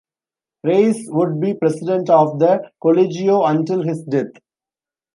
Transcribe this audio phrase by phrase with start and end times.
[0.63, 4.31] Reyes would be president of the "Colegio" until his death.